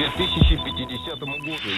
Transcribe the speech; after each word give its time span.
2050 0.00 1.26
году. 1.26 1.70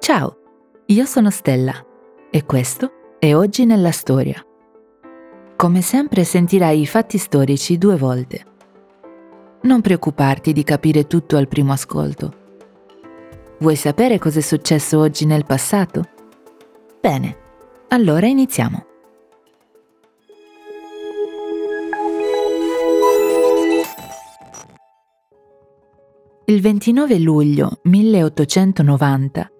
Ciao, 0.00 0.36
io 0.86 1.04
sono 1.04 1.30
Stella 1.30 1.74
e 2.30 2.44
questo 2.44 2.90
è 3.18 3.34
Oggi 3.34 3.64
nella 3.64 3.90
Storia. 3.90 4.40
Come 5.56 5.80
sempre 5.80 6.24
sentirai 6.24 6.80
i 6.80 6.86
fatti 6.86 7.18
storici 7.18 7.78
due 7.78 7.96
volte. 7.96 8.49
non 9.63 9.81
preoccuparti 9.81 10.53
di 10.53 10.63
capire 10.63 11.07
tutto 11.07 11.37
al 11.37 11.47
primo 11.47 11.71
ascolto. 11.71 12.39
Vuoi 13.59 13.75
sapere 13.75 14.17
cosa 14.17 14.39
è 14.39 14.41
successo 14.41 14.99
oggi 14.99 15.25
nel 15.25 15.45
passato? 15.45 16.03
Bene, 16.99 17.37
allora 17.89 18.25
iniziamo. 18.27 18.85
Il 26.45 26.59
29 26.59 27.19
luglio 27.19 27.79
1890 27.83 29.51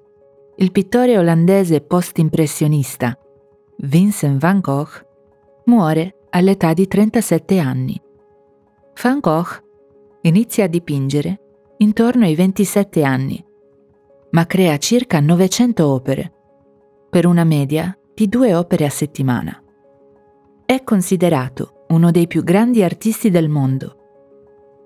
il 0.58 0.72
pittore 0.72 1.18
olandese 1.18 1.82
post-impressionista 1.82 3.18
Vincent 3.78 4.40
van 4.40 4.60
Gogh 4.60 5.06
muore 5.66 6.26
all'età 6.30 6.74
di 6.74 6.86
37 6.86 7.58
anni. 7.58 8.00
Van 9.02 9.20
Gogh 9.20 9.71
inizia 10.22 10.66
a 10.66 10.68
dipingere 10.68 11.40
intorno 11.78 12.26
ai 12.26 12.36
27 12.36 13.04
anni, 13.04 13.44
ma 14.32 14.46
crea 14.46 14.78
circa 14.78 15.20
900 15.20 15.88
opere, 15.88 16.34
per 17.10 17.26
una 17.26 17.44
media 17.44 17.98
di 18.14 18.28
due 18.28 18.54
opere 18.54 18.86
a 18.86 18.90
settimana. 18.90 19.62
È 20.66 20.84
considerato 20.84 21.86
uno 21.90 22.12
dei 22.12 22.28
più 22.28 22.44
grandi 22.44 22.84
artisti 22.84 23.30
del 23.30 23.50
mondo 23.50 23.96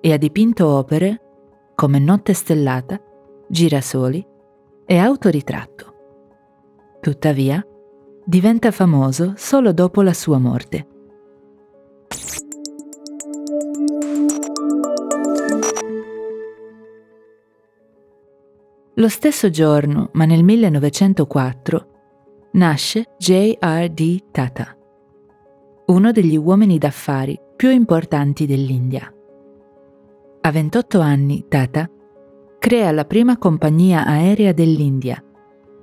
e 0.01 0.13
ha 0.13 0.17
dipinto 0.17 0.67
opere 0.67 1.21
come 1.75 1.99
Notte 1.99 2.33
stellata, 2.33 2.99
Girasoli 3.47 4.25
e 4.85 4.97
autoritratto. 4.97 5.93
Tuttavia, 7.01 7.63
diventa 8.23 8.71
famoso 8.71 9.33
solo 9.35 9.73
dopo 9.73 10.01
la 10.01 10.13
sua 10.13 10.39
morte. 10.39 10.87
Lo 18.97 19.09
stesso 19.09 19.49
giorno, 19.49 20.09
ma 20.13 20.23
nel 20.23 20.41
1904, 20.45 21.87
nasce 22.53 23.03
J.R.D. 23.17 24.31
Tata, 24.31 24.73
uno 25.87 26.11
degli 26.13 26.37
uomini 26.37 26.77
d'affari 26.77 27.37
più 27.57 27.71
importanti 27.71 28.45
dell'India. 28.45 29.13
A 30.39 30.49
28 30.49 30.99
anni, 31.01 31.45
Tata 31.49 31.89
crea 32.57 32.91
la 32.91 33.03
prima 33.03 33.37
compagnia 33.37 34.05
aerea 34.05 34.53
dell'India, 34.53 35.21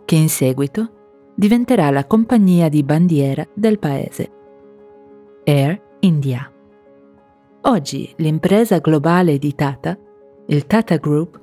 che 0.07 0.15
in 0.15 0.31
seguito 0.31 1.33
diventerà 1.35 1.91
la 1.91 2.07
compagnia 2.07 2.71
di 2.71 2.83
bandiera 2.83 3.47
del 3.53 3.79
paese, 3.79 4.31
Air 5.45 5.83
India. 6.01 6.51
Oggi 7.65 8.11
l'impresa 8.17 8.79
globale 8.79 9.37
di 9.37 9.55
Tata, 9.55 9.99
il 10.47 10.67
Tata 10.67 10.97
Group, 10.97 11.41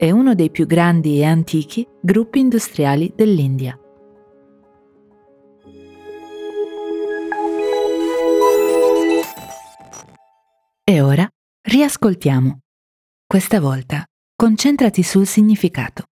è 0.00 0.10
uno 0.10 0.34
dei 0.34 0.50
più 0.50 0.64
grandi 0.64 1.18
e 1.18 1.24
antichi 1.24 1.86
gruppi 2.00 2.38
industriali 2.38 3.12
dell'India. 3.14 3.78
E 10.82 11.00
ora 11.02 11.28
riascoltiamo. 11.60 12.60
Questa 13.26 13.60
volta 13.60 14.02
Concentrati 14.34 15.02
sul 15.02 15.26
significato. 15.26 16.04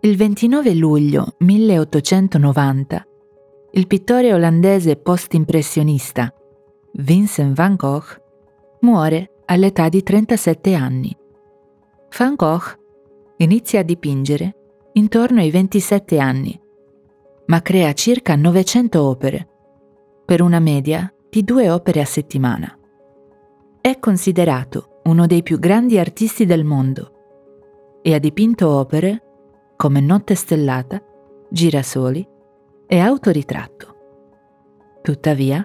Il 0.00 0.16
29 0.16 0.74
luglio 0.74 1.36
1890 1.38 3.06
il 3.74 3.86
pittore 3.86 4.32
olandese 4.32 4.96
post-impressionista 4.96 6.32
Vincent 6.98 7.54
van 7.54 7.76
Gogh 7.76 8.22
muore 8.80 9.42
all'età 9.44 9.90
di 9.90 10.02
37 10.02 10.74
anni. 10.74 11.14
Van 12.16 12.34
Gogh 12.34 12.78
inizia 13.36 13.80
a 13.80 13.82
dipingere 13.82 14.88
intorno 14.94 15.40
ai 15.40 15.50
27 15.50 16.18
anni, 16.18 16.58
ma 17.46 17.60
crea 17.60 17.92
circa 17.92 18.34
900 18.34 19.02
opere, 19.02 19.48
per 20.24 20.40
una 20.40 20.58
media 20.58 21.12
di 21.28 21.44
due 21.44 21.68
opere 21.68 22.00
a 22.00 22.06
settimana. 22.06 22.74
È 23.78 23.98
considerato 23.98 25.00
uno 25.04 25.26
dei 25.26 25.42
più 25.42 25.58
grandi 25.58 25.98
artisti 25.98 26.46
del 26.46 26.64
mondo 26.64 28.00
e 28.00 28.14
ha 28.14 28.18
dipinto 28.18 28.70
opere 28.70 29.22
come 29.76 30.00
Notte 30.00 30.34
stellata, 30.34 31.02
Girasoli 31.50 32.26
e 32.86 32.98
Autoritratto. 32.98 33.94
Tuttavia, 35.02 35.62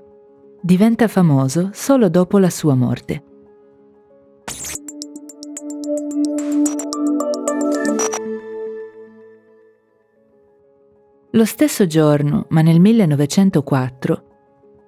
diventa 0.61 1.07
famoso 1.07 1.71
solo 1.73 2.07
dopo 2.07 2.37
la 2.37 2.49
sua 2.49 2.75
morte. 2.75 3.23
Lo 11.31 11.45
stesso 11.45 11.87
giorno, 11.87 12.45
ma 12.49 12.61
nel 12.61 12.79
1904, 12.79 14.23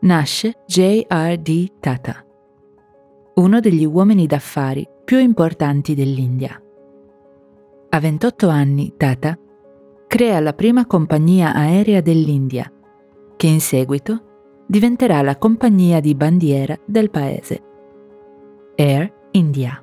nasce 0.01 0.57
J.R.D. 0.67 1.79
Tata, 1.79 2.25
uno 3.35 3.59
degli 3.61 3.85
uomini 3.85 4.27
d'affari 4.27 4.87
più 5.05 5.19
importanti 5.19 5.95
dell'India. 5.95 6.61
A 7.89 7.99
28 7.99 8.49
anni 8.49 8.93
Tata 8.97 9.37
crea 10.07 10.39
la 10.41 10.53
prima 10.53 10.85
compagnia 10.85 11.53
aerea 11.53 12.01
dell'India, 12.01 12.71
che 13.37 13.47
in 13.47 13.61
seguito 13.61 14.32
diventerà 14.73 15.21
la 15.21 15.37
compagnia 15.37 15.99
di 15.99 16.15
bandiera 16.15 16.75
del 16.83 17.11
paese, 17.11 17.61
Air 18.75 19.13
India. 19.33 19.79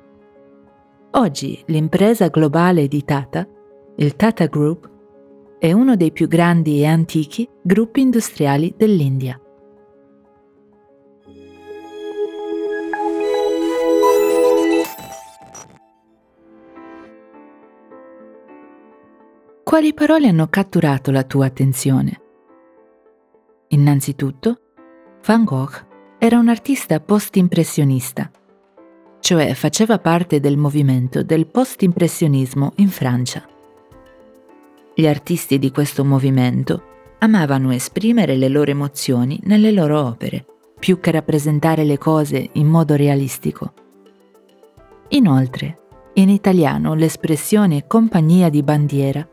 Oggi 1.11 1.63
l'impresa 1.67 2.27
globale 2.27 2.89
di 2.89 3.01
Tata, 3.05 3.47
il 3.95 4.17
Tata 4.17 4.47
Group, 4.47 4.89
è 5.59 5.71
uno 5.71 5.95
dei 5.95 6.11
più 6.11 6.27
grandi 6.27 6.81
e 6.81 6.87
antichi 6.87 7.47
gruppi 7.61 8.01
industriali 8.01 8.73
dell'India. 8.75 9.39
Quali 19.63 19.93
parole 19.93 20.27
hanno 20.27 20.47
catturato 20.49 21.11
la 21.11 21.23
tua 21.23 21.45
attenzione? 21.45 22.21
Innanzitutto, 23.69 24.60
Van 25.23 25.43
Gogh 25.43 25.85
era 26.17 26.39
un 26.39 26.49
artista 26.49 26.99
post-impressionista, 26.99 28.31
cioè 29.19 29.53
faceva 29.53 29.99
parte 29.99 30.39
del 30.39 30.57
movimento 30.57 31.21
del 31.21 31.45
post-impressionismo 31.45 32.73
in 32.77 32.89
Francia. 32.89 33.45
Gli 34.95 35.05
artisti 35.05 35.59
di 35.59 35.69
questo 35.69 36.03
movimento 36.03 36.83
amavano 37.19 37.71
esprimere 37.71 38.35
le 38.35 38.49
loro 38.49 38.71
emozioni 38.71 39.39
nelle 39.43 39.71
loro 39.71 40.03
opere, 40.03 40.43
più 40.79 40.99
che 40.99 41.11
rappresentare 41.11 41.83
le 41.83 41.99
cose 41.99 42.49
in 42.53 42.65
modo 42.65 42.95
realistico. 42.95 43.73
Inoltre, 45.09 45.77
in 46.13 46.29
italiano 46.29 46.95
l'espressione 46.95 47.85
compagnia 47.85 48.49
di 48.49 48.63
bandiera 48.63 49.25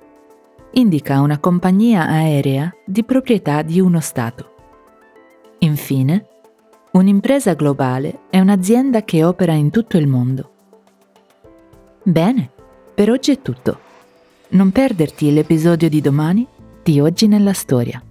indica 0.73 1.23
una 1.23 1.39
compagnia 1.39 2.07
aerea 2.07 2.71
di 2.85 3.03
proprietà 3.05 3.63
di 3.63 3.81
uno 3.81 4.01
Stato. 4.01 4.57
Infine, 5.61 6.25
un'impresa 6.93 7.55
globale 7.55 8.21
è 8.31 8.39
un'azienda 8.39 9.03
che 9.03 9.25
opera 9.25 9.53
in 9.53 9.71
tutto 9.71 9.97
il 9.97 10.07
mondo. 10.07 10.53
Bene, 12.05 12.49
per 12.95 13.11
oggi 13.11 13.33
è 13.33 13.43
tutto. 13.43 13.79
Non 14.51 14.71
perderti 14.71 15.33
l'episodio 15.33 15.89
di 15.89 16.01
domani 16.01 16.47
di 16.83 17.01
Oggi 17.01 17.27
nella 17.27 17.53
Storia. 17.53 18.03